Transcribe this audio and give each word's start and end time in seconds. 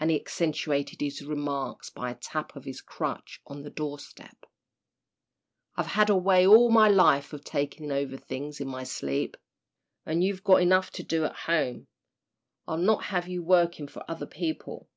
and 0.00 0.10
he 0.10 0.20
accentuated 0.20 1.00
his 1.00 1.24
remarks 1.24 1.88
by 1.88 2.10
a 2.10 2.16
tap 2.16 2.56
of 2.56 2.64
his 2.64 2.80
crutch 2.80 3.40
on 3.46 3.62
the 3.62 3.70
door 3.70 4.00
step. 4.00 4.46
"I've 5.76 5.86
had 5.94 6.10
a 6.10 6.16
way 6.16 6.44
all 6.44 6.72
my 6.72 6.88
life 6.88 7.32
of 7.32 7.44
talking 7.44 7.92
over 7.92 8.16
things 8.16 8.58
in 8.60 8.66
my 8.66 8.82
sleep. 8.82 9.36
And 10.04 10.24
you've 10.24 10.42
got 10.42 10.60
enough 10.60 10.90
to 10.94 11.04
do 11.04 11.24
at 11.24 11.36
home. 11.36 11.86
I'll 12.66 12.78
not 12.78 13.04
have 13.04 13.28
you 13.28 13.44
working 13.44 13.86
for 13.86 14.02
other 14.10 14.26
people." 14.26 14.88